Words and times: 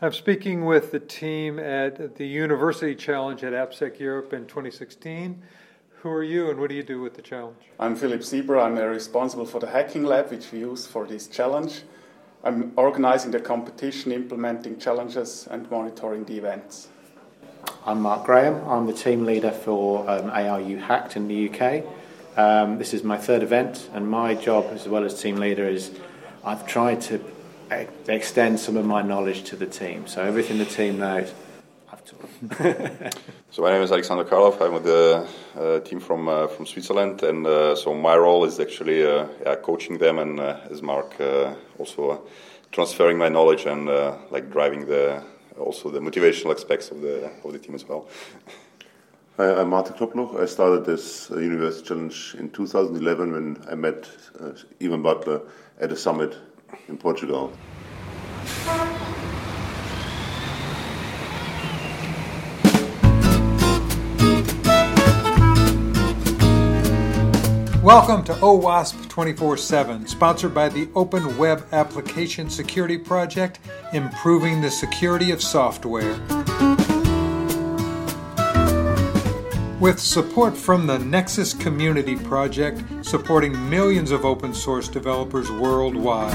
I'm 0.00 0.12
speaking 0.12 0.64
with 0.64 0.92
the 0.92 1.00
team 1.00 1.58
at 1.58 2.14
the 2.14 2.24
University 2.24 2.94
Challenge 2.94 3.42
at 3.42 3.52
AppSec 3.52 3.98
Europe 3.98 4.32
in 4.32 4.46
2016. 4.46 5.42
Who 5.96 6.08
are 6.10 6.22
you 6.22 6.50
and 6.50 6.60
what 6.60 6.70
do 6.70 6.76
you 6.76 6.84
do 6.84 7.00
with 7.00 7.14
the 7.14 7.22
challenge? 7.22 7.56
I'm 7.80 7.96
Philip 7.96 8.20
Sieber. 8.20 8.64
I'm 8.64 8.76
responsible 8.76 9.44
for 9.44 9.58
the 9.58 9.66
hacking 9.66 10.04
lab, 10.04 10.30
which 10.30 10.52
we 10.52 10.60
use 10.60 10.86
for 10.86 11.04
this 11.04 11.26
challenge. 11.26 11.82
I'm 12.44 12.74
organizing 12.76 13.32
the 13.32 13.40
competition, 13.40 14.12
implementing 14.12 14.78
challenges, 14.78 15.48
and 15.50 15.68
monitoring 15.68 16.26
the 16.26 16.38
events. 16.38 16.86
I'm 17.84 18.00
Mark 18.00 18.24
Graham. 18.24 18.68
I'm 18.68 18.86
the 18.86 18.92
team 18.92 19.24
leader 19.24 19.50
for 19.50 20.08
um, 20.08 20.30
ARU 20.30 20.76
Hacked 20.76 21.16
in 21.16 21.26
the 21.26 21.50
UK. 21.50 21.84
Um, 22.38 22.78
this 22.78 22.94
is 22.94 23.02
my 23.02 23.18
third 23.18 23.42
event, 23.42 23.90
and 23.92 24.08
my 24.08 24.36
job, 24.36 24.66
as 24.70 24.86
well 24.86 25.02
as 25.02 25.20
team 25.20 25.38
leader, 25.38 25.66
is 25.68 25.90
I've 26.44 26.68
tried 26.68 27.00
to 27.00 27.18
extend 27.70 28.58
some 28.60 28.76
of 28.76 28.86
my 28.86 29.02
knowledge 29.02 29.44
to 29.44 29.56
the 29.56 29.66
team. 29.66 30.06
So 30.06 30.22
everything 30.22 30.58
the 30.58 30.64
team 30.64 30.98
knows, 30.98 31.32
I've 31.92 32.04
taught. 32.04 33.14
so 33.50 33.62
my 33.62 33.72
name 33.72 33.82
is 33.82 33.92
Alexander 33.92 34.24
Karlov. 34.24 34.60
I'm 34.60 34.74
with 34.74 34.84
the 34.84 35.26
uh, 35.56 35.80
team 35.80 36.00
from 36.00 36.28
uh, 36.28 36.46
from 36.46 36.66
Switzerland, 36.66 37.22
and 37.22 37.46
uh, 37.46 37.76
so 37.76 37.94
my 37.94 38.16
role 38.16 38.44
is 38.44 38.60
actually 38.60 39.06
uh, 39.06 39.26
yeah, 39.44 39.56
coaching 39.56 39.98
them, 39.98 40.18
and 40.18 40.40
uh, 40.40 40.60
as 40.70 40.82
Mark 40.82 41.20
uh, 41.20 41.54
also 41.78 42.22
transferring 42.72 43.16
my 43.16 43.28
knowledge 43.28 43.64
and 43.66 43.86
like 44.30 44.50
driving 44.50 44.86
the 44.86 45.22
also 45.58 45.90
the 45.90 46.00
motivational 46.00 46.54
aspects 46.54 46.90
of 46.90 47.00
the 47.00 47.30
of 47.44 47.52
the 47.52 47.58
team 47.58 47.74
as 47.74 47.86
well. 47.88 48.08
Hi, 49.38 49.60
I'm 49.60 49.70
Martin 49.70 49.94
Knobloch. 49.96 50.40
I 50.40 50.46
started 50.46 50.84
this 50.84 51.30
University 51.30 51.88
Challenge 51.88 52.36
in 52.40 52.50
2011 52.50 53.32
when 53.32 53.56
I 53.70 53.76
met 53.76 54.08
Ivan 54.82 55.00
Butler 55.00 55.42
at 55.80 55.92
a 55.92 55.96
summit 55.96 56.36
in 56.88 56.96
Portugal. 56.98 57.52
Welcome 67.82 68.22
to 68.24 68.34
OWASP 68.34 69.08
24 69.08 69.56
7, 69.56 70.06
sponsored 70.06 70.52
by 70.52 70.68
the 70.68 70.88
Open 70.94 71.38
Web 71.38 71.66
Application 71.72 72.50
Security 72.50 72.98
Project, 72.98 73.60
improving 73.92 74.60
the 74.60 74.70
security 74.70 75.30
of 75.30 75.42
software. 75.42 76.18
With 79.80 80.00
support 80.00 80.56
from 80.56 80.88
the 80.88 80.98
Nexus 80.98 81.54
Community 81.54 82.16
Project, 82.16 82.82
supporting 83.02 83.70
millions 83.70 84.10
of 84.10 84.24
open 84.24 84.52
source 84.52 84.88
developers 84.88 85.52
worldwide. 85.52 86.34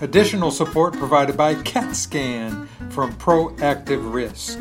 Additional 0.00 0.52
support 0.52 0.94
provided 0.94 1.36
by 1.36 1.56
CATScan 1.56 2.68
from 2.92 3.14
Proactive 3.14 4.12
Risk. 4.12 4.60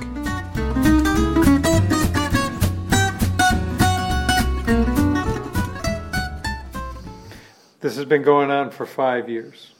This 7.81 7.95
has 7.95 8.05
been 8.05 8.23
going 8.23 8.49
on 8.49 8.71
for 8.71 8.87
five 8.87 9.29
years. 9.29 9.73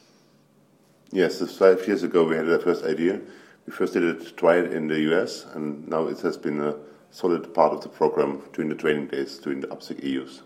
Yes, 1.11 1.41
five 1.57 1.87
years 1.87 2.03
ago 2.03 2.23
we 2.23 2.35
had 2.35 2.47
our 2.47 2.59
first 2.59 2.85
idea 2.85 3.19
we 3.65 3.73
first 3.73 3.93
did 3.93 4.03
it, 4.03 4.37
try 4.37 4.57
it 4.57 4.71
in 4.71 4.87
the 4.87 4.99
US, 5.11 5.45
and 5.53 5.87
now 5.87 6.07
it 6.07 6.19
has 6.21 6.37
been 6.37 6.61
a 6.61 6.75
solid 7.09 7.53
part 7.53 7.73
of 7.73 7.81
the 7.81 7.89
program 7.89 8.41
during 8.53 8.69
the 8.69 8.75
training 8.75 9.07
days, 9.07 9.37
during 9.37 9.61
the 9.61 9.67
AppSec 9.67 10.03
EUs. 10.03 10.41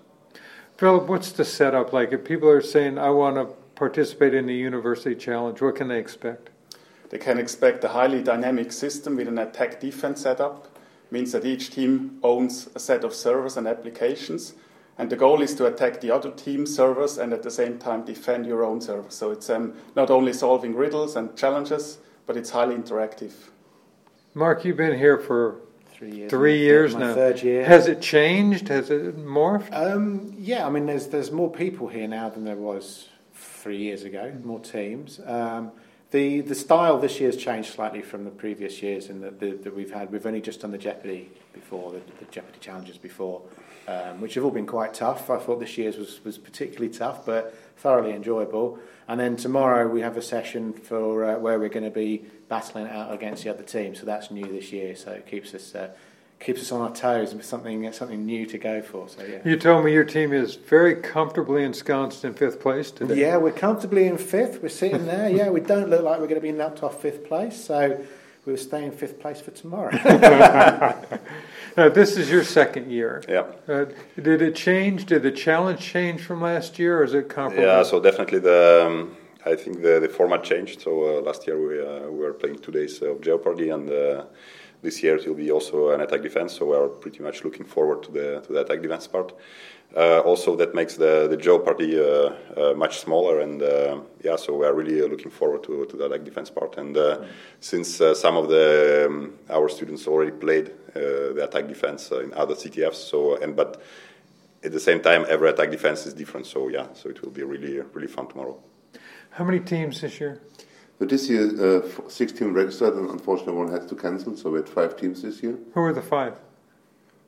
Philip, 0.78 1.08
what's 1.08 1.32
the 1.34 1.44
setup 1.44 1.92
like? 1.92 2.14
If 2.14 2.24
people 2.24 2.48
are 2.48 2.62
saying, 2.62 2.98
I 2.98 3.10
want 3.10 3.36
to 3.36 3.54
participate 3.76 4.34
in 4.34 4.46
the 4.46 4.56
university 4.56 5.16
challenge, 5.16 5.62
what 5.62 5.76
can 5.76 5.90
they 5.90 6.00
expect? 6.00 6.50
They 7.10 7.18
can 7.18 7.38
expect 7.38 7.84
a 7.84 7.90
highly 7.90 8.24
dynamic 8.24 8.72
system 8.72 9.16
with 9.18 9.28
an 9.28 9.40
attack 9.40 9.80
defense 9.80 10.22
setup. 10.22 10.68
It 11.06 11.12
means 11.12 11.32
that 11.34 11.44
each 11.44 11.72
team 11.72 12.20
owns 12.24 12.70
a 12.76 12.80
set 12.80 13.04
of 13.04 13.14
servers 13.14 13.58
and 13.58 13.68
applications, 13.68 14.54
and 14.98 15.10
the 15.10 15.16
goal 15.16 15.42
is 15.42 15.56
to 15.56 15.66
attack 15.66 16.00
the 16.00 16.12
other 16.12 16.32
team's 16.32 16.74
servers 16.74 17.18
and 17.18 17.34
at 17.34 17.42
the 17.42 17.52
same 17.52 17.80
time 17.80 18.06
defend 18.06 18.46
your 18.46 18.64
own 18.64 18.80
server. 18.80 19.10
So 19.10 19.32
it's 19.32 19.50
um, 19.50 19.74
not 19.96 20.10
only 20.10 20.34
solving 20.34 20.76
riddles 20.76 21.16
and 21.16 21.36
challenges, 21.36 21.98
but 22.30 22.38
it's 22.38 22.52
highly 22.52 22.76
interactive. 22.76 23.32
Mark, 24.36 24.64
you've 24.64 24.78
been 24.78 24.96
here 24.96 25.18
for 25.18 25.62
three 25.92 26.12
years, 26.12 26.30
three 26.30 26.60
years 26.60 26.94
now. 26.94 27.16
Third 27.16 27.42
year. 27.42 27.66
Has 27.66 27.88
it 27.88 28.02
changed? 28.02 28.68
Has 28.68 28.92
it 28.92 29.18
morphed? 29.18 29.74
Um, 29.74 30.36
yeah, 30.38 30.68
I 30.68 30.70
mean, 30.70 30.86
there's 30.86 31.08
there's 31.08 31.32
more 31.32 31.52
people 31.52 31.88
here 31.88 32.08
now 32.08 32.30
than 32.30 32.44
there 32.46 32.56
was 32.56 33.10
three 33.34 33.78
years 33.78 34.04
ago. 34.04 34.32
More 34.44 34.60
teams. 34.60 35.20
Um, 35.26 35.72
the 36.12 36.42
the 36.42 36.56
style 36.56 36.98
this 36.98 37.20
year 37.20 37.30
has 37.30 37.38
changed 37.38 37.74
slightly 37.74 38.02
from 38.02 38.26
the 38.26 38.32
previous 38.32 38.82
years, 38.82 39.10
and 39.10 39.24
that, 39.24 39.40
that 39.40 39.76
we've 39.76 39.92
had. 39.92 40.12
We've 40.12 40.26
only 40.26 40.42
just 40.42 40.62
done 40.62 40.72
the 40.72 40.78
Jeopardy 40.78 41.30
before, 41.54 41.92
the, 41.92 42.02
the 42.20 42.32
Jeopardy 42.32 42.60
challenges 42.60 42.98
before, 42.98 43.42
um, 43.88 44.22
which 44.22 44.34
have 44.34 44.44
all 44.44 44.52
been 44.52 44.66
quite 44.66 44.94
tough. 44.94 45.30
I 45.30 45.38
thought 45.38 45.60
this 45.60 45.78
year's 45.78 45.98
was 45.98 46.24
was 46.24 46.38
particularly 46.38 46.90
tough, 46.90 47.26
but 47.26 47.54
thoroughly 47.78 48.12
enjoyable. 48.14 48.80
And 49.08 49.20
then 49.20 49.38
tomorrow 49.38 49.88
we 49.88 50.02
have 50.02 50.18
a 50.18 50.22
session 50.22 50.74
for 50.74 51.26
uh, 51.26 51.40
where 51.40 51.60
we're 51.60 51.70
going 51.70 51.84
to 51.84 51.90
be 51.90 52.26
battling 52.48 52.88
out 52.88 53.14
against 53.14 53.44
the 53.44 53.50
other 53.50 53.64
team. 53.64 53.96
So 53.96 54.06
that's 54.06 54.30
new 54.30 54.46
this 54.46 54.72
year. 54.72 54.96
So 54.96 55.12
it 55.12 55.26
keeps 55.26 55.54
us 55.54 55.74
uh, 55.74 55.90
keeps 56.40 56.62
us 56.62 56.72
on 56.72 56.82
our 56.82 56.96
toes 56.96 57.34
with 57.34 57.46
something 57.46 57.92
something 57.92 58.26
new 58.26 58.46
to 58.46 58.58
go 58.58 58.82
for. 58.82 59.10
So 59.10 59.24
yeah. 59.24 59.40
You 59.44 59.58
told 59.58 59.84
me 59.84 59.92
your 59.92 60.06
team 60.06 60.32
is 60.32 60.56
very 60.56 60.96
comfortably 60.96 61.64
ensconced 61.64 62.24
in 62.24 62.34
fifth 62.34 62.62
place 62.62 62.92
today. 62.92 63.20
Yeah, 63.20 63.38
we're 63.38 63.52
comfortably 63.52 64.08
in 64.08 64.18
fifth. 64.18 64.62
We're 64.62 64.70
sitting 64.70 65.06
there. 65.06 65.30
Yeah, 65.40 65.50
we 65.50 65.62
don't 65.62 65.90
look 65.90 66.02
like 66.02 66.20
we're 66.20 66.28
going 66.28 66.42
to 66.42 66.42
be 66.42 66.52
knocked 66.52 66.82
off 66.82 67.02
fifth 67.02 67.26
place. 67.26 67.64
So 67.64 68.04
we'll 68.46 68.58
stay 68.58 68.84
in 68.84 68.92
fifth 68.92 69.20
place 69.20 69.40
for 69.40 69.52
tomorrow. 69.52 69.92
now, 71.78 71.90
this 71.90 72.18
is 72.18 72.30
your 72.30 72.44
second 72.44 72.90
year. 72.92 73.24
Yeah. 73.30 73.46
Uh, 73.68 73.86
did 74.22 74.42
it 74.42 74.56
change? 74.56 75.06
Did 75.06 75.24
the 75.24 75.32
challenge 75.32 75.82
change 75.82 76.22
from 76.22 76.42
last 76.42 76.80
year, 76.80 77.00
or 77.00 77.04
is 77.04 77.14
it 77.14 77.30
comparable? 77.30 77.64
Yeah, 77.64 77.84
so 77.84 78.00
definitely 78.00 78.40
the. 78.40 78.86
Um, 78.88 79.18
I 79.46 79.56
think 79.56 79.82
the, 79.82 80.00
the 80.02 80.10
format 80.10 80.44
changed. 80.44 80.82
So 80.82 81.20
uh, 81.20 81.22
last 81.22 81.48
year 81.48 81.58
we, 81.58 81.80
uh, 81.80 82.10
we 82.10 82.20
were 82.20 82.34
playing 82.34 82.60
two 82.60 82.72
days 82.72 83.02
of 83.02 83.22
Jeopardy, 83.22 83.70
and 83.70 83.90
uh, 83.90 84.26
this 84.82 85.04
year 85.04 85.18
it 85.18 85.28
will 85.28 85.36
be 85.36 85.52
also 85.52 85.90
an 85.92 86.02
attack 86.02 86.22
defense. 86.22 86.54
So 86.54 86.66
we 86.68 86.78
are 86.78 86.88
pretty 86.88 87.22
much 87.22 87.44
looking 87.44 87.66
forward 87.66 88.04
to 88.04 88.12
the 88.12 88.42
to 88.42 88.54
the 88.54 88.62
attack 88.62 88.82
defense 88.82 89.08
part. 89.08 89.34
Uh, 89.96 90.20
also, 90.20 90.56
that 90.56 90.76
makes 90.76 90.96
the 90.96 91.28
the 91.28 91.36
Jeopardy 91.36 92.00
uh, 92.00 92.32
uh, 92.56 92.74
much 92.76 93.00
smaller, 93.00 93.40
and 93.40 93.64
uh, 93.64 94.00
yeah, 94.24 94.36
so 94.36 94.56
we 94.56 94.66
are 94.68 94.74
really 94.74 95.02
looking 95.02 95.32
forward 95.32 95.64
to 95.64 95.86
to 95.88 95.98
the 95.98 96.06
attack 96.06 96.24
defense 96.24 96.52
part. 96.52 96.78
And 96.78 96.96
mm. 96.96 97.28
since 97.60 97.96
some 98.14 98.38
of 98.38 98.50
the 98.50 99.08
um, 99.08 99.34
our 99.50 99.68
students 99.68 100.08
already 100.08 100.32
played 100.32 100.72
the 100.94 101.44
attack 101.44 101.68
defense 101.68 102.12
in 102.12 102.34
other 102.34 102.54
CTFs, 102.54 103.10
so 103.10 103.38
and 103.42 103.56
but 103.56 103.82
at 104.64 104.72
the 104.72 104.80
same 104.80 105.02
time, 105.02 105.26
every 105.28 105.50
attack 105.50 105.72
defense 105.72 106.06
is 106.06 106.14
different. 106.14 106.46
So 106.46 106.70
yeah, 106.70 106.88
so 106.94 107.10
it 107.10 107.24
will 107.24 107.32
be 107.32 107.42
really 107.44 107.82
really 107.94 108.08
fun 108.08 108.28
tomorrow. 108.28 108.62
How 109.32 109.44
many 109.44 109.60
teams 109.60 110.02
this 110.02 110.20
year? 110.20 110.40
But 111.00 111.08
this 111.08 111.30
year, 111.30 111.46
uh, 111.66 112.10
six 112.10 112.34
teams 112.34 112.54
registered, 112.54 112.94
and 112.94 113.10
unfortunately, 113.10 113.54
one 113.54 113.72
had 113.72 113.88
to 113.88 113.96
cancel. 113.96 114.36
So 114.36 114.52
we 114.52 114.58
had 114.60 114.70
five 114.70 114.98
teams 114.98 115.22
this 115.22 115.42
year. 115.42 115.58
Who 115.74 115.82
are 115.82 115.94
the 115.94 116.02
five? 116.02 116.34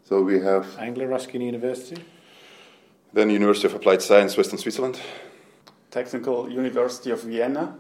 So 0.04 0.22
we 0.22 0.42
have 0.42 0.66
Anglia 0.78 1.08
Ruskin 1.08 1.42
University. 1.42 2.04
Then 3.14 3.30
University 3.30 3.68
of 3.68 3.76
Applied 3.76 4.02
Science, 4.02 4.36
Western 4.36 4.58
Switzerland. 4.58 5.00
Technical 5.90 6.50
University 6.50 7.12
of 7.12 7.24
Vienna. 7.24 7.76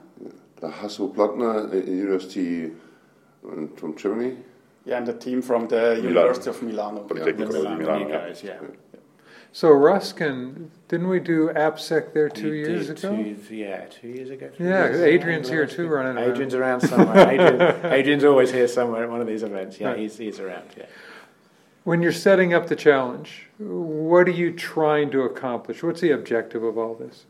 The 0.61 0.67
Hasso-Plattner 0.67 1.73
uh, 1.73 1.75
University 1.75 2.71
from 3.75 3.97
Germany. 3.97 4.37
Yeah, 4.85 4.97
and 4.97 5.07
the 5.07 5.13
team 5.13 5.41
from 5.41 5.67
the 5.67 5.75
Milan. 5.75 6.03
University 6.03 6.49
of 6.49 6.61
Milano. 6.63 7.03
Polytechnical 7.03 7.63
yeah, 7.63 7.75
Milan, 7.75 8.07
guys, 8.09 8.43
yeah. 8.43 8.57
yeah. 8.61 8.90
So 9.53 9.69
Ruskin, 9.69 10.71
didn't 10.87 11.09
we 11.09 11.19
do 11.19 11.49
AppSec 11.49 12.13
there 12.13 12.29
two 12.29 12.51
we 12.51 12.59
years 12.59 12.89
ago? 12.89 13.15
Two, 13.15 13.55
yeah, 13.55 13.85
two 13.85 14.07
years 14.07 14.29
ago. 14.29 14.49
yeah, 14.57 14.85
years 14.85 15.01
Adrian's 15.01 15.49
here 15.49 15.67
too, 15.67 15.87
running 15.87 16.17
around. 16.17 16.31
Adrian's 16.31 16.55
around 16.55 16.81
somewhere. 16.81 17.29
Adrian, 17.29 17.85
Adrian's 17.93 18.23
always 18.23 18.51
here 18.51 18.67
somewhere 18.69 19.03
at 19.03 19.09
one 19.09 19.19
of 19.19 19.27
these 19.27 19.43
events. 19.43 19.77
Yeah, 19.77 19.95
he's 19.95 20.17
he's 20.17 20.39
around. 20.39 20.69
Yeah. 20.77 20.85
When 21.83 22.01
you're 22.01 22.13
setting 22.13 22.53
up 22.53 22.67
the 22.67 22.77
challenge, 22.77 23.47
what 23.57 24.27
are 24.27 24.31
you 24.31 24.53
trying 24.53 25.11
to 25.11 25.23
accomplish? 25.23 25.83
What's 25.83 25.99
the 25.99 26.11
objective 26.11 26.63
of 26.63 26.77
all 26.77 26.95
this? 26.95 27.25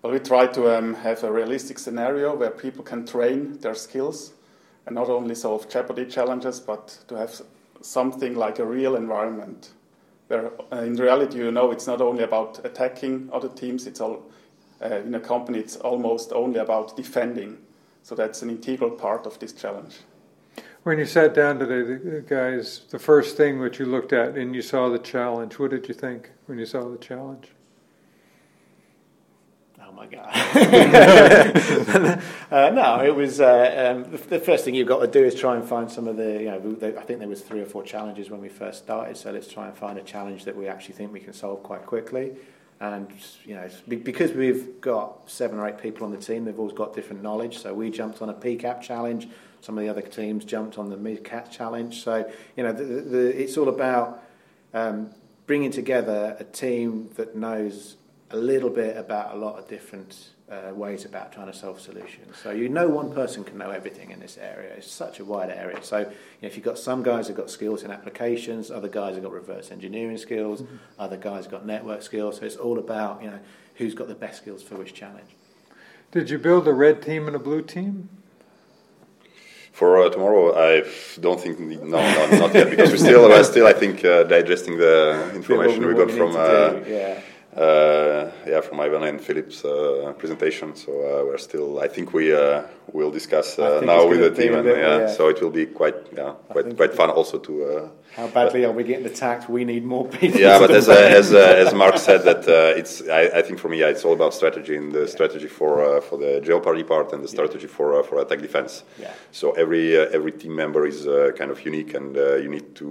Well, 0.00 0.12
we 0.12 0.18
try 0.18 0.48
to 0.48 0.76
um, 0.76 0.94
have 0.94 1.22
a 1.22 1.30
realistic 1.30 1.78
scenario 1.78 2.34
where 2.34 2.50
people 2.50 2.82
can 2.82 3.06
train 3.06 3.58
their 3.58 3.74
skills 3.74 4.32
and 4.86 4.96
not 4.96 5.08
only 5.08 5.36
solve 5.36 5.68
Jeopardy 5.68 6.06
challenges, 6.06 6.58
but 6.58 6.98
to 7.06 7.14
have 7.14 7.40
something 7.82 8.34
like 8.34 8.58
a 8.58 8.66
real 8.66 8.96
environment 8.96 9.70
where, 10.32 10.50
uh, 10.72 10.82
in 10.82 10.94
reality, 10.94 11.38
you 11.38 11.52
know, 11.52 11.70
it's 11.70 11.86
not 11.86 12.00
only 12.00 12.24
about 12.24 12.64
attacking 12.64 13.28
other 13.32 13.48
teams. 13.48 13.86
It's 13.86 14.00
all 14.00 14.24
uh, 14.82 14.96
in 14.96 15.14
a 15.14 15.20
company. 15.20 15.58
It's 15.58 15.76
almost 15.76 16.32
only 16.32 16.58
about 16.58 16.96
defending. 16.96 17.58
So 18.02 18.14
that's 18.14 18.42
an 18.42 18.50
integral 18.50 18.90
part 18.90 19.26
of 19.26 19.38
this 19.38 19.52
challenge. 19.52 19.96
When 20.84 20.98
you 20.98 21.06
sat 21.06 21.34
down 21.34 21.58
today, 21.58 21.82
the 21.82 22.22
guys, 22.22 22.82
the 22.90 22.98
first 22.98 23.36
thing 23.36 23.60
that 23.60 23.78
you 23.78 23.86
looked 23.86 24.12
at 24.12 24.36
and 24.36 24.54
you 24.54 24.62
saw 24.62 24.88
the 24.88 24.98
challenge, 24.98 25.58
what 25.58 25.70
did 25.70 25.86
you 25.86 25.94
think 25.94 26.30
when 26.46 26.58
you 26.58 26.66
saw 26.66 26.88
the 26.88 26.98
challenge? 26.98 27.50
My 30.02 30.08
guy. 30.08 30.30
uh, 32.50 32.70
no, 32.70 33.04
it 33.04 33.14
was 33.14 33.40
uh, 33.40 33.94
um, 33.94 34.10
the, 34.28 34.40
first 34.40 34.64
thing 34.64 34.74
you've 34.74 34.88
got 34.88 34.98
to 35.00 35.06
do 35.06 35.22
is 35.22 35.36
try 35.36 35.54
and 35.54 35.64
find 35.64 35.88
some 35.88 36.08
of 36.08 36.16
the. 36.16 36.40
You 36.40 36.46
know, 36.46 36.58
the, 36.74 36.98
I 36.98 37.04
think 37.04 37.20
there 37.20 37.28
was 37.28 37.42
three 37.42 37.60
or 37.60 37.66
four 37.66 37.84
challenges 37.84 38.28
when 38.28 38.40
we 38.40 38.48
first 38.48 38.82
started. 38.82 39.16
So 39.16 39.30
let's 39.30 39.46
try 39.46 39.68
and 39.68 39.76
find 39.76 39.98
a 39.98 40.02
challenge 40.02 40.44
that 40.46 40.56
we 40.56 40.66
actually 40.66 40.94
think 40.94 41.12
we 41.12 41.20
can 41.20 41.32
solve 41.32 41.62
quite 41.62 41.86
quickly. 41.86 42.32
And 42.80 43.12
you 43.44 43.54
know, 43.54 43.68
because 43.86 44.32
we've 44.32 44.80
got 44.80 45.30
seven 45.30 45.60
or 45.60 45.68
eight 45.68 45.78
people 45.78 46.04
on 46.04 46.10
the 46.10 46.18
team, 46.18 46.46
they've 46.46 46.58
all 46.58 46.70
got 46.70 46.94
different 46.94 47.22
knowledge. 47.22 47.58
So 47.58 47.72
we 47.72 47.88
jumped 47.90 48.22
on 48.22 48.28
a 48.28 48.34
PCAP 48.34 48.80
challenge. 48.80 49.28
Some 49.60 49.78
of 49.78 49.84
the 49.84 49.90
other 49.90 50.02
teams 50.02 50.44
jumped 50.44 50.78
on 50.78 50.90
the 50.90 50.96
MidCat 50.96 51.52
challenge. 51.52 52.02
So 52.02 52.28
you 52.56 52.64
know, 52.64 52.72
the, 52.72 53.40
it's 53.40 53.56
all 53.56 53.68
about 53.68 54.20
um, 54.74 55.10
bringing 55.46 55.70
together 55.70 56.36
a 56.40 56.44
team 56.44 57.10
that 57.14 57.36
knows 57.36 57.98
a 58.32 58.36
little 58.36 58.70
bit 58.70 58.96
about 58.96 59.34
a 59.34 59.38
lot 59.38 59.58
of 59.58 59.68
different 59.68 60.30
uh, 60.50 60.72
ways 60.74 61.04
about 61.04 61.32
trying 61.32 61.46
to 61.46 61.52
solve 61.52 61.80
solutions. 61.80 62.36
So 62.42 62.50
you 62.50 62.68
know 62.68 62.88
one 62.88 63.12
person 63.12 63.44
can 63.44 63.58
know 63.58 63.70
everything 63.70 64.10
in 64.10 64.20
this 64.20 64.38
area. 64.38 64.72
It's 64.74 64.90
such 64.90 65.20
a 65.20 65.24
wide 65.24 65.50
area. 65.50 65.82
So 65.82 65.98
you 65.98 66.04
know, 66.04 66.12
if 66.42 66.56
you've 66.56 66.64
got 66.64 66.78
some 66.78 67.02
guys 67.02 67.28
who've 67.28 67.36
got 67.36 67.50
skills 67.50 67.82
in 67.82 67.90
applications, 67.90 68.70
other 68.70 68.88
guys 68.88 69.14
have 69.14 69.24
got 69.24 69.32
reverse 69.32 69.70
engineering 69.70 70.18
skills, 70.18 70.62
mm-hmm. 70.62 70.76
other 70.98 71.16
guys 71.16 71.44
have 71.44 71.52
got 71.52 71.66
network 71.66 72.02
skills. 72.02 72.38
So 72.38 72.46
it's 72.46 72.56
all 72.56 72.78
about 72.78 73.22
you 73.22 73.30
know 73.30 73.38
who's 73.76 73.94
got 73.94 74.08
the 74.08 74.14
best 74.14 74.38
skills 74.38 74.62
for 74.62 74.76
which 74.76 74.94
challenge. 74.94 75.30
Did 76.10 76.28
you 76.28 76.38
build 76.38 76.68
a 76.68 76.72
red 76.74 77.00
team 77.00 77.26
and 77.26 77.36
a 77.36 77.38
blue 77.38 77.62
team? 77.62 78.08
For 79.72 80.02
uh, 80.02 80.10
tomorrow, 80.10 80.54
I 80.54 80.84
don't 81.18 81.40
think 81.40 81.58
no, 81.58 81.76
no, 81.82 82.38
not 82.38 82.54
yet 82.54 82.68
because 82.68 82.90
we're 82.90 82.98
still, 82.98 83.26
we're 83.26 83.42
still, 83.42 83.66
I 83.66 83.72
think, 83.72 84.04
uh, 84.04 84.24
digesting 84.24 84.76
the 84.76 85.32
information 85.34 85.86
we 85.86 85.94
got 85.94 86.10
from. 86.10 86.36
Uh, 86.36 86.86
yeah 86.86 87.18
uh, 87.18 87.31
yeah, 87.56 88.60
from 88.60 88.80
Ivan 88.80 89.02
and 89.04 89.20
Philip's 89.20 89.64
uh, 89.64 90.12
presentation. 90.18 90.74
So 90.74 90.92
uh, 90.92 91.24
we're 91.24 91.38
still. 91.38 91.80
I 91.80 91.88
think 91.88 92.12
we 92.12 92.34
uh, 92.34 92.62
will 92.92 93.10
discuss 93.10 93.58
uh, 93.58 93.80
now 93.84 94.06
with 94.06 94.20
the 94.20 94.30
team, 94.30 94.54
and 94.54 94.66
yeah, 94.66 94.98
yeah, 94.98 95.06
so 95.08 95.28
it 95.28 95.40
will 95.40 95.50
be 95.50 95.66
quite 95.66 95.96
yeah 96.16 96.32
quite 96.48 96.76
quite 96.76 96.94
fun 96.94 97.10
also 97.10 97.38
to. 97.38 97.64
Uh, 97.64 97.88
how 98.16 98.26
badly 98.28 98.64
are 98.66 98.72
we 98.72 98.84
getting 98.84 99.06
attacked? 99.06 99.48
We 99.48 99.64
need 99.64 99.84
more 99.84 100.06
people. 100.06 100.40
Yeah, 100.40 100.58
but 100.58 100.70
as 100.70 100.88
as 100.88 101.32
as 101.32 101.74
Mark 101.74 101.98
said, 101.98 102.22
that 102.24 102.48
it's. 102.76 103.08
I, 103.08 103.38
I, 103.38 103.42
think 103.42 103.58
for 103.58 103.68
me, 103.68 103.80
yeah, 103.80 103.88
it's 103.88 104.04
all 104.04 104.12
about 104.12 104.34
strategy 104.34 104.76
and 104.76 104.92
the 104.92 105.08
strategy 105.08 105.48
for 105.48 106.00
for 106.02 106.18
the 106.18 106.40
Jeopardy 106.40 106.84
part 106.84 107.12
and 107.12 107.22
the 107.24 107.28
strategy 107.28 107.66
for 107.66 108.02
for 108.04 108.20
attack 108.20 108.40
defense. 108.40 108.84
Yeah. 108.98 109.12
So 109.30 109.52
every 109.52 109.96
every 109.96 110.32
team 110.32 110.54
member 110.54 110.86
is 110.86 111.06
kind 111.38 111.50
of 111.50 111.64
unique, 111.64 111.94
and 111.94 112.16
you 112.16 112.48
need 112.48 112.74
to. 112.76 112.86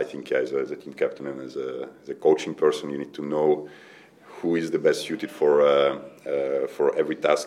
I 0.00 0.04
think 0.04 0.32
as 0.32 0.52
a, 0.52 0.58
as 0.58 0.70
a 0.70 0.76
team 0.76 0.94
captain 0.94 1.26
and 1.26 1.40
as 1.40 1.56
a, 1.56 1.88
as 2.02 2.08
a 2.08 2.14
coaching 2.14 2.54
person, 2.54 2.90
you 2.90 2.98
need 2.98 3.14
to 3.14 3.22
know 3.22 3.68
who 4.44 4.56
is 4.56 4.70
the 4.76 4.82
best 4.88 5.00
suited 5.06 5.30
for 5.40 5.52
uh, 5.62 5.68
uh, 5.68 6.66
for 6.76 6.86
every 7.02 7.16
task. 7.28 7.46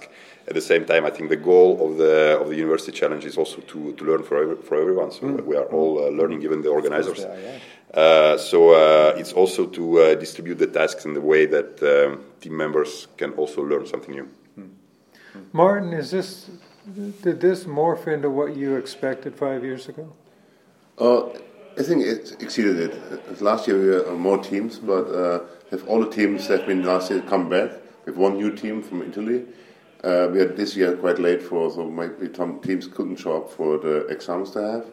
At 0.49 0.53
the 0.59 0.65
same 0.71 0.83
time, 0.91 1.03
I 1.09 1.11
think 1.15 1.25
the 1.37 1.41
goal 1.51 1.69
of 1.85 1.91
the 2.01 2.15
of 2.41 2.47
the 2.51 2.57
university 2.65 2.93
challenge 3.01 3.23
is 3.31 3.35
also 3.41 3.57
to, 3.71 3.79
to 3.97 4.01
learn 4.09 4.23
for 4.29 4.35
every, 4.43 4.57
for 4.67 4.75
everyone. 4.83 5.09
So 5.11 5.21
mm. 5.21 5.45
we 5.49 5.55
are 5.61 5.67
all 5.75 5.91
uh, 5.99 6.03
learning, 6.19 6.39
even 6.47 6.57
the 6.67 6.71
organizers. 6.79 7.21
Uh, 7.23 8.37
so 8.51 8.59
uh, 8.71 9.21
it's 9.21 9.33
also 9.41 9.61
to 9.77 9.83
uh, 9.99 10.03
distribute 10.23 10.57
the 10.65 10.71
tasks 10.79 11.05
in 11.05 11.13
the 11.13 11.25
way 11.31 11.45
that 11.55 11.71
um, 11.83 12.09
team 12.41 12.55
members 12.63 12.91
can 13.19 13.31
also 13.41 13.59
learn 13.71 13.85
something 13.93 14.13
new. 14.19 14.27
Mm. 14.59 14.71
Martin, 15.53 15.93
is 16.01 16.09
this 16.11 16.49
did 17.23 17.37
this 17.47 17.65
morph 17.65 18.07
into 18.07 18.29
what 18.29 18.49
you 18.61 18.69
expected 18.83 19.31
five 19.45 19.61
years 19.69 19.83
ago? 19.91 20.05
I 21.79 21.83
think 21.83 21.99
it 22.13 22.23
exceeded 22.39 22.77
it. 22.85 22.93
Last 23.49 23.67
year 23.67 23.77
we 23.83 23.87
had 23.93 24.19
more 24.29 24.39
teams, 24.51 24.79
but 24.79 25.05
if 25.71 25.87
all 25.87 26.03
the 26.03 26.09
teams 26.09 26.47
that 26.47 26.59
have 26.59 26.67
been 26.67 26.83
last 26.83 27.11
year 27.11 27.21
come 27.21 27.49
back, 27.49 27.71
we 28.05 28.11
have 28.11 28.17
one 28.17 28.37
new 28.37 28.55
team 28.55 28.81
from 28.81 29.01
Italy. 29.01 29.45
Uh, 30.03 30.29
we 30.31 30.39
had 30.39 30.55
this 30.55 30.75
year 30.75 30.95
quite 30.95 31.19
late 31.19 31.41
for, 31.41 31.69
so 31.71 31.89
maybe 31.89 32.33
some 32.33 32.59
teams 32.59 32.87
couldn't 32.87 33.17
show 33.17 33.37
up 33.37 33.51
for 33.51 33.77
the 33.77 34.05
exams 34.07 34.53
they 34.53 34.61
have. 34.61 34.85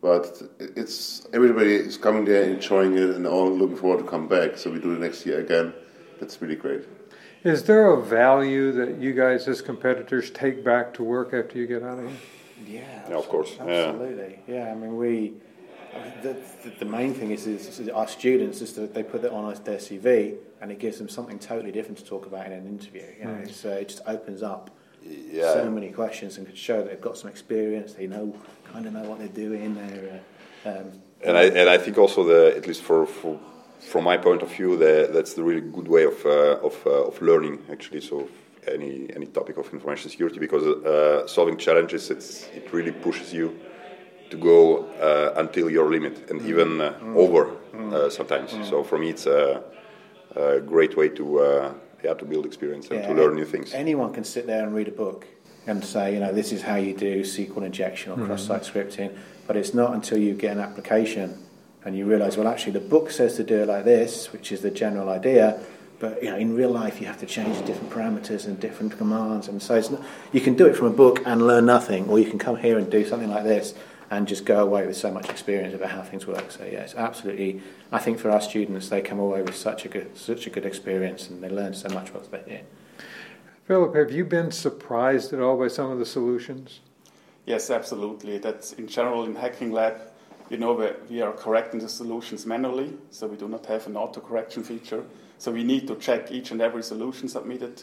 But 0.00 0.42
it's 0.58 1.26
everybody 1.32 1.74
is 1.74 1.96
coming 1.96 2.24
there, 2.24 2.42
enjoying 2.42 2.98
it, 2.98 3.10
and 3.10 3.26
all 3.26 3.50
looking 3.50 3.76
forward 3.76 4.04
to 4.04 4.10
come 4.10 4.26
back. 4.28 4.58
So 4.58 4.70
we 4.70 4.80
do 4.80 4.94
the 4.94 5.00
next 5.00 5.24
year 5.24 5.40
again. 5.40 5.72
That's 6.18 6.42
really 6.42 6.56
great. 6.56 6.82
Is 7.44 7.64
there 7.64 7.90
a 7.92 8.02
value 8.02 8.72
that 8.72 8.98
you 8.98 9.12
guys 9.14 9.48
as 9.48 9.60
competitors 9.60 10.30
take 10.30 10.64
back 10.64 10.94
to 10.94 11.02
work 11.02 11.34
after 11.34 11.58
you 11.58 11.66
get 11.66 11.82
out 11.82 11.98
of 11.98 12.08
here? 12.08 12.18
Yeah, 12.66 13.08
yeah 13.08 13.16
of 13.16 13.28
course. 13.28 13.56
Absolutely. 13.58 14.38
Yeah. 14.46 14.54
yeah, 14.54 14.72
I 14.72 14.74
mean 14.74 14.96
we 14.96 15.34
the, 16.22 16.36
the, 16.62 16.70
the, 16.78 16.84
main 16.84 17.14
thing 17.14 17.30
is, 17.30 17.46
is, 17.46 17.78
is, 17.78 17.88
our 17.88 18.08
students 18.08 18.60
is 18.60 18.72
that 18.74 18.94
they 18.94 19.02
put 19.02 19.24
it 19.24 19.32
on 19.32 19.52
their 19.64 19.76
CV 19.78 20.36
and 20.60 20.70
it 20.70 20.78
gives 20.78 20.98
them 20.98 21.08
something 21.08 21.38
totally 21.38 21.72
different 21.72 21.98
to 21.98 22.04
talk 22.04 22.26
about 22.26 22.46
in 22.46 22.52
an 22.52 22.66
interview. 22.66 23.04
You 23.18 23.24
know, 23.24 23.30
mm. 23.32 23.64
uh, 23.64 23.68
it 23.70 23.88
just 23.88 24.02
opens 24.06 24.42
up 24.42 24.70
yeah. 25.04 25.52
so 25.52 25.70
many 25.70 25.90
questions 25.90 26.38
and 26.38 26.46
can 26.46 26.56
show 26.56 26.78
that 26.78 26.90
they've 26.90 27.00
got 27.00 27.18
some 27.18 27.30
experience. 27.30 27.94
They 27.94 28.06
know 28.06 28.34
kind 28.64 28.86
of 28.86 28.92
know 28.92 29.02
what 29.02 29.18
they're 29.18 29.28
doing. 29.28 29.74
They're, 29.74 30.22
uh, 30.64 30.68
um, 30.68 30.92
and 31.24 31.36
I 31.36 31.44
and 31.44 31.68
I 31.68 31.78
think 31.78 31.98
also 31.98 32.24
the 32.24 32.56
at 32.56 32.66
least 32.66 32.82
for, 32.82 33.06
for 33.06 33.38
from 33.80 34.04
my 34.04 34.16
point 34.16 34.42
of 34.42 34.50
view, 34.52 34.76
the, 34.76 35.10
that's 35.12 35.34
the 35.34 35.42
really 35.42 35.60
good 35.60 35.88
way 35.88 36.04
of 36.04 36.24
uh, 36.24 36.68
of, 36.68 36.86
uh, 36.86 37.08
of 37.08 37.20
learning 37.20 37.58
actually. 37.70 38.00
So 38.00 38.28
any 38.66 39.08
any 39.14 39.26
topic 39.26 39.56
of 39.56 39.72
information 39.72 40.10
security 40.10 40.38
because 40.38 40.64
uh, 40.64 41.26
solving 41.26 41.56
challenges 41.56 42.10
it's, 42.10 42.48
it 42.54 42.72
really 42.72 42.92
pushes 42.92 43.32
you 43.32 43.58
to 44.32 44.38
go 44.38 44.84
uh, 45.00 45.40
until 45.40 45.70
your 45.70 45.88
limit 45.90 46.30
and 46.30 46.40
mm. 46.40 46.48
even 46.48 46.80
uh, 46.80 46.94
mm. 47.00 47.16
over 47.16 47.42
mm. 47.72 47.92
Uh, 47.92 48.10
sometimes. 48.10 48.52
Mm. 48.52 48.68
So 48.68 48.82
for 48.82 48.98
me, 48.98 49.10
it's 49.10 49.26
a, 49.26 49.62
a 50.34 50.60
great 50.60 50.96
way 50.96 51.08
to 51.10 51.24
uh, 51.38 51.74
yeah 52.02 52.14
to 52.14 52.24
build 52.24 52.44
experience 52.46 52.88
and 52.90 53.00
yeah, 53.00 53.08
to 53.08 53.14
learn 53.14 53.34
new 53.36 53.44
things. 53.44 53.74
Anyone 53.74 54.12
can 54.12 54.24
sit 54.24 54.46
there 54.46 54.62
and 54.64 54.74
read 54.74 54.88
a 54.88 54.96
book 55.04 55.26
and 55.66 55.84
say, 55.84 56.14
you 56.14 56.20
know, 56.20 56.32
this 56.32 56.50
is 56.50 56.62
how 56.62 56.76
you 56.76 56.94
do 56.96 57.22
SQL 57.22 57.64
injection 57.64 58.10
or 58.12 58.16
mm. 58.16 58.26
cross-site 58.26 58.62
scripting, 58.62 59.10
but 59.46 59.56
it's 59.56 59.74
not 59.74 59.94
until 59.94 60.18
you 60.18 60.34
get 60.34 60.52
an 60.56 60.60
application 60.60 61.28
and 61.84 61.96
you 61.96 62.04
realise, 62.04 62.36
well, 62.36 62.48
actually, 62.48 62.72
the 62.72 62.88
book 62.94 63.10
says 63.10 63.36
to 63.36 63.44
do 63.44 63.62
it 63.62 63.68
like 63.68 63.84
this, 63.84 64.32
which 64.32 64.50
is 64.50 64.60
the 64.62 64.70
general 64.70 65.08
idea. 65.08 65.60
But 66.00 66.22
you 66.22 66.30
know, 66.30 66.36
in 66.36 66.56
real 66.56 66.70
life, 66.70 67.00
you 67.00 67.06
have 67.06 67.20
to 67.20 67.26
change 67.26 67.64
different 67.64 67.90
parameters 67.90 68.46
and 68.46 68.58
different 68.58 68.98
commands, 68.98 69.46
and 69.46 69.62
so 69.62 69.78
not, 69.78 70.02
you 70.32 70.40
can 70.40 70.54
do 70.54 70.66
it 70.66 70.74
from 70.74 70.88
a 70.88 70.96
book 71.04 71.22
and 71.24 71.46
learn 71.46 71.66
nothing, 71.66 72.08
or 72.08 72.18
you 72.18 72.28
can 72.28 72.40
come 72.40 72.56
here 72.56 72.76
and 72.78 72.90
do 72.90 73.04
something 73.06 73.30
like 73.30 73.44
this 73.44 73.74
and 74.12 74.28
just 74.28 74.44
go 74.44 74.62
away 74.62 74.86
with 74.86 74.94
so 74.94 75.10
much 75.10 75.30
experience 75.30 75.74
about 75.74 75.90
how 75.90 76.02
things 76.02 76.26
work. 76.26 76.50
So 76.50 76.66
yes, 76.70 76.94
absolutely. 76.94 77.62
I 77.90 77.98
think 77.98 78.18
for 78.18 78.30
our 78.30 78.42
students, 78.42 78.90
they 78.90 79.00
come 79.00 79.18
away 79.18 79.40
with 79.40 79.56
such 79.56 79.86
a 79.86 79.88
good, 79.88 80.18
such 80.18 80.46
a 80.46 80.50
good 80.50 80.66
experience, 80.66 81.30
and 81.30 81.42
they 81.42 81.48
learn 81.48 81.72
so 81.72 81.88
much 81.88 82.12
whilst 82.12 82.30
they're 82.30 82.44
here. 82.46 82.60
Philip, 83.64 83.94
have 83.94 84.10
you 84.10 84.26
been 84.26 84.50
surprised 84.50 85.32
at 85.32 85.40
all 85.40 85.56
by 85.56 85.68
some 85.68 85.90
of 85.90 85.98
the 85.98 86.04
solutions? 86.04 86.80
Yes, 87.46 87.70
absolutely. 87.70 88.36
That's 88.36 88.74
in 88.74 88.86
general 88.86 89.24
in 89.24 89.34
Hacking 89.34 89.72
Lab. 89.72 89.98
You 90.50 90.58
know, 90.58 90.76
that 90.76 91.08
we 91.08 91.22
are 91.22 91.32
correcting 91.32 91.80
the 91.80 91.88
solutions 91.88 92.44
manually, 92.44 92.92
so 93.10 93.26
we 93.26 93.38
do 93.38 93.48
not 93.48 93.64
have 93.64 93.86
an 93.86 93.96
auto 93.96 94.20
correction 94.20 94.62
feature. 94.62 95.04
So 95.38 95.50
we 95.50 95.64
need 95.64 95.86
to 95.88 95.96
check 95.96 96.30
each 96.30 96.50
and 96.50 96.60
every 96.60 96.82
solution 96.82 97.28
submitted. 97.28 97.82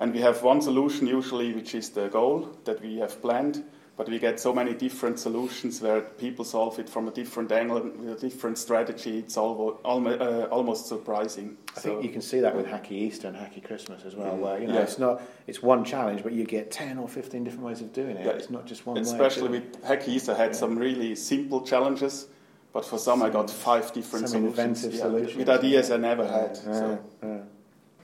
And 0.00 0.12
we 0.12 0.20
have 0.22 0.42
one 0.42 0.60
solution 0.60 1.06
usually, 1.06 1.52
which 1.52 1.76
is 1.76 1.90
the 1.90 2.08
goal 2.08 2.58
that 2.64 2.82
we 2.82 2.96
have 2.96 3.22
planned 3.22 3.62
but 3.96 4.08
we 4.08 4.18
get 4.18 4.40
so 4.40 4.52
many 4.52 4.74
different 4.74 5.20
solutions 5.20 5.80
where 5.80 6.00
people 6.00 6.44
solve 6.44 6.78
it 6.78 6.88
from 6.88 7.06
a 7.06 7.12
different 7.12 7.52
angle 7.52 7.80
with 7.80 8.18
a 8.18 8.20
different 8.20 8.58
strategy. 8.58 9.18
It's 9.18 9.36
almost, 9.36 9.82
uh, 10.20 10.48
almost 10.50 10.86
surprising. 10.86 11.56
I 11.76 11.80
so, 11.80 11.88
think 11.88 12.04
you 12.04 12.10
can 12.10 12.20
see 12.20 12.40
that 12.40 12.56
with 12.56 12.66
Hacky 12.66 12.92
Easter 12.92 13.28
and 13.28 13.36
Hacky 13.36 13.62
Christmas 13.62 14.04
as 14.04 14.16
well, 14.16 14.36
where 14.36 14.60
you 14.60 14.66
know 14.66 14.74
yeah. 14.74 14.80
it's 14.80 14.98
not 14.98 15.22
it's 15.46 15.62
one 15.62 15.84
challenge, 15.84 16.22
but 16.22 16.32
you 16.32 16.44
get 16.44 16.70
ten 16.70 16.98
or 16.98 17.08
fifteen 17.08 17.44
different 17.44 17.64
ways 17.64 17.80
of 17.80 17.92
doing 17.92 18.16
it. 18.16 18.26
Yeah. 18.26 18.32
It's 18.32 18.50
not 18.50 18.66
just 18.66 18.84
one. 18.84 18.96
Way. 18.96 19.02
Especially 19.02 19.48
with 19.48 19.82
Hacky 19.82 20.08
Easter, 20.08 20.34
had 20.34 20.50
yeah. 20.50 20.56
some 20.56 20.76
really 20.76 21.14
simple 21.14 21.60
challenges, 21.64 22.26
but 22.72 22.84
for 22.84 22.98
some, 22.98 23.20
some 23.20 23.22
I 23.22 23.30
got 23.30 23.48
five 23.48 23.92
different 23.92 24.28
solutions, 24.28 24.80
solutions, 24.80 25.36
with 25.36 25.48
ideas 25.48 25.90
I 25.92 25.98
never 25.98 26.26
had. 26.26 26.56
So. 26.56 26.98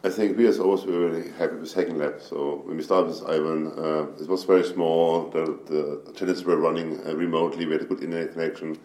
I 0.03 0.09
think 0.09 0.39
we 0.39 0.47
as 0.47 0.59
always 0.59 0.87
were 0.87 1.11
really 1.11 1.31
happy 1.33 1.57
with 1.57 1.75
Hacking 1.75 1.99
Lab. 1.99 2.23
So 2.23 2.63
when 2.65 2.79
we 2.79 2.83
started 2.83 3.09
with 3.09 3.23
Ivan, 3.29 3.67
uh, 3.67 4.07
it 4.19 4.29
was 4.29 4.45
very 4.45 4.65
small. 4.65 5.29
The, 5.29 5.59
the 5.67 6.13
challenges 6.15 6.43
were 6.43 6.57
running 6.57 7.07
uh, 7.07 7.15
remotely. 7.15 7.67
We 7.67 7.73
had 7.73 7.83
a 7.83 7.85
good 7.85 8.03
internet 8.03 8.33
connection. 8.33 8.79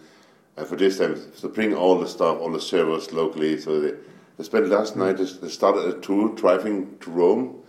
And 0.58 0.68
for 0.68 0.76
this 0.76 0.98
time, 0.98 1.18
to 1.40 1.48
bring 1.48 1.74
all 1.74 1.98
the 1.98 2.08
stuff, 2.08 2.42
all 2.42 2.52
the 2.52 2.60
servers 2.60 3.14
locally. 3.14 3.58
So 3.58 3.80
they, 3.80 3.94
they 4.38 4.44
spent 4.44 4.68
last 4.68 4.98
night, 4.98 5.18
they 5.18 5.48
started 5.48 5.86
at 5.88 6.04
2, 6.04 6.36
driving 6.36 6.98
to 7.00 7.10
Rome, 7.10 7.64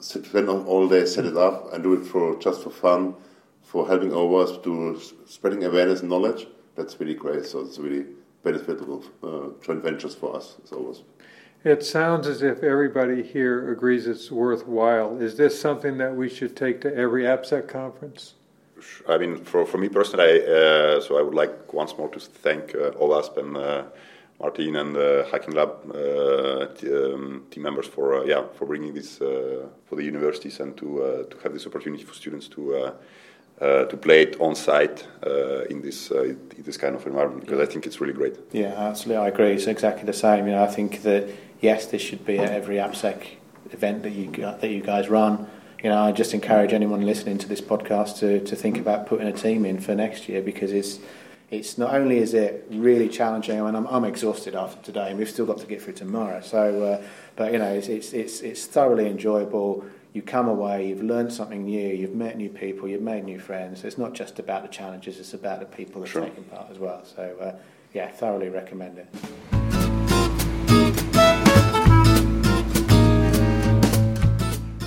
spend 0.00 0.50
all 0.50 0.86
day, 0.86 1.06
set 1.06 1.24
it 1.24 1.36
up, 1.38 1.72
and 1.72 1.82
do 1.82 1.94
it 1.94 2.04
for 2.04 2.38
just 2.38 2.62
for 2.62 2.70
fun, 2.70 3.14
for 3.62 3.88
helping 3.88 4.12
us 4.12 4.58
to 4.64 5.00
spreading 5.26 5.64
awareness 5.64 6.00
and 6.00 6.10
knowledge. 6.10 6.46
That's 6.74 7.00
really 7.00 7.14
great. 7.14 7.46
So 7.46 7.60
it's 7.60 7.78
really 7.78 8.04
beneficial 8.42 9.02
uh, 9.22 9.64
joint 9.64 9.82
ventures 9.82 10.14
for 10.14 10.36
us, 10.36 10.56
as 10.62 10.72
always. 10.72 11.00
It 11.64 11.84
sounds 11.84 12.26
as 12.28 12.42
if 12.42 12.62
everybody 12.62 13.22
here 13.22 13.72
agrees 13.72 14.06
it's 14.06 14.30
worthwhile. 14.30 15.20
Is 15.20 15.36
this 15.36 15.60
something 15.60 15.98
that 15.98 16.14
we 16.14 16.28
should 16.28 16.56
take 16.56 16.80
to 16.82 16.94
every 16.94 17.24
AppSec 17.24 17.66
conference? 17.66 18.34
I 19.08 19.18
mean, 19.18 19.42
for, 19.44 19.66
for 19.66 19.78
me 19.78 19.88
personally, 19.88 20.42
uh, 20.46 21.00
so 21.00 21.18
I 21.18 21.22
would 21.22 21.34
like 21.34 21.72
once 21.72 21.96
more 21.96 22.08
to 22.10 22.20
thank 22.20 22.74
uh, 22.74 22.90
OWASP 22.92 23.38
and 23.38 23.56
uh, 23.56 23.84
Martin 24.40 24.76
and 24.76 24.94
the 24.94 25.26
Hacking 25.30 25.54
Lab 25.54 25.70
uh, 25.90 26.66
t- 26.74 26.92
um, 26.92 27.46
team 27.50 27.62
members 27.62 27.86
for 27.86 28.18
uh, 28.18 28.24
yeah 28.24 28.44
for 28.54 28.66
bringing 28.66 28.92
this 28.92 29.20
uh, 29.20 29.66
for 29.86 29.96
the 29.96 30.04
universities 30.04 30.60
and 30.60 30.76
to 30.76 31.02
uh, 31.02 31.22
to 31.24 31.38
have 31.42 31.52
this 31.52 31.66
opportunity 31.66 32.04
for 32.04 32.14
students 32.14 32.48
to. 32.48 32.76
Uh, 32.76 32.92
to 33.58 33.96
play 33.96 34.20
it 34.20 34.38
on 34.38 34.54
site 34.54 35.06
in 35.70 35.80
this 35.80 36.10
in 36.10 36.62
this 36.62 36.76
kind 36.76 36.94
of 36.94 37.06
environment 37.06 37.40
because 37.40 37.58
I 37.58 37.64
think 37.64 37.86
it's 37.86 38.02
really 38.02 38.12
great. 38.12 38.36
Yeah, 38.52 38.74
absolutely, 38.76 39.24
I 39.24 39.28
agree. 39.28 39.52
It's 39.52 39.66
exactly 39.66 40.04
the 40.04 40.12
same. 40.12 40.46
You 40.46 40.52
know, 40.52 40.62
I 40.62 40.66
think 40.66 41.00
that 41.04 41.30
yes, 41.60 41.86
this 41.86 42.02
should 42.02 42.24
be 42.24 42.38
at 42.38 42.50
every 42.50 42.76
AppSec 42.76 43.26
event 43.72 44.02
that 44.02 44.12
you 44.12 44.30
that 44.30 44.70
you 44.70 44.82
guys 44.82 45.08
run. 45.08 45.48
You 45.82 45.90
know, 45.90 46.02
I 46.02 46.12
just 46.12 46.34
encourage 46.34 46.72
anyone 46.72 47.04
listening 47.04 47.38
to 47.38 47.48
this 47.48 47.60
podcast 47.60 48.18
to, 48.18 48.40
to 48.40 48.56
think 48.56 48.78
about 48.78 49.06
putting 49.06 49.26
a 49.26 49.32
team 49.32 49.64
in 49.64 49.78
for 49.78 49.94
next 49.94 50.28
year 50.28 50.40
because 50.40 50.72
it's 50.72 50.98
it's 51.50 51.78
not 51.78 51.94
only 51.94 52.18
is 52.18 52.34
it 52.34 52.66
really 52.70 53.08
challenging. 53.08 53.60
I 53.60 53.64
mean, 53.64 53.76
I'm, 53.76 53.86
I'm 53.86 54.04
exhausted 54.04 54.54
after 54.56 54.82
today, 54.82 55.10
and 55.10 55.18
we've 55.18 55.30
still 55.30 55.46
got 55.46 55.58
to 55.58 55.66
get 55.66 55.80
through 55.80 55.92
tomorrow. 55.92 56.40
So, 56.40 56.82
uh, 56.82 57.02
but 57.36 57.52
you 57.52 57.58
know, 57.58 57.72
it's, 57.72 57.88
it's 57.88 58.12
it's 58.12 58.40
it's 58.40 58.66
thoroughly 58.66 59.06
enjoyable. 59.06 59.84
You 60.12 60.22
come 60.22 60.48
away, 60.48 60.88
you've 60.88 61.02
learned 61.02 61.32
something 61.32 61.64
new, 61.64 61.88
you've 61.94 62.14
met 62.14 62.38
new 62.38 62.48
people, 62.48 62.88
you've 62.88 63.02
made 63.02 63.24
new 63.24 63.38
friends. 63.38 63.84
It's 63.84 63.98
not 63.98 64.14
just 64.14 64.38
about 64.38 64.62
the 64.62 64.68
challenges; 64.68 65.20
it's 65.20 65.34
about 65.34 65.60
the 65.60 65.66
people 65.66 66.00
that 66.00 66.08
are 66.08 66.12
sure. 66.12 66.24
taking 66.24 66.44
part 66.44 66.70
as 66.70 66.78
well. 66.78 67.04
So, 67.04 67.36
uh, 67.40 67.54
yeah, 67.92 68.10
thoroughly 68.10 68.48
recommend 68.48 68.98
it. 68.98 69.06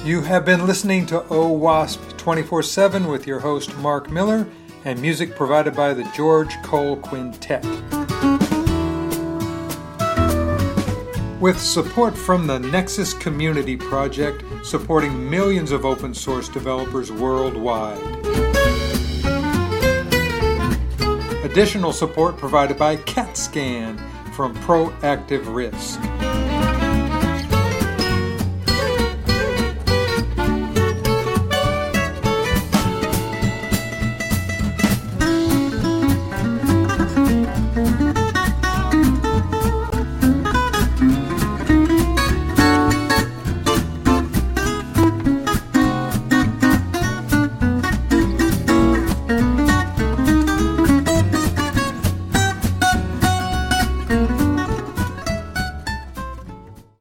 You 0.06 0.22
have 0.22 0.46
been 0.46 0.66
listening 0.66 1.06
to 1.08 1.20
OWASP 1.20 2.18
24 2.18 2.64
7 2.64 3.08
with 3.08 3.28
your 3.28 3.42
host 3.42 3.76
Mark 3.80 4.10
Miller 4.10 4.48
and 4.86 5.00
music 5.02 5.36
provided 5.36 5.76
by 5.76 5.94
the 5.94 6.06
George 6.16 6.56
Cole 6.64 6.96
Quintet. 6.96 7.66
With 11.42 11.60
support 11.60 12.18
from 12.18 12.48
the 12.48 12.60
Nexus 12.60 13.14
Community 13.14 13.76
Project, 13.76 14.44
supporting 14.66 15.30
millions 15.30 15.72
of 15.74 15.84
open 15.84 16.14
source 16.14 16.48
developers 16.48 17.12
worldwide. 17.12 18.00
Additional 21.44 21.92
support 21.92 22.38
provided 22.38 22.80
by 22.80 22.96
CATScan 22.96 24.00
from 24.34 24.56
Proactive 24.60 25.54
Risk. 25.54 26.00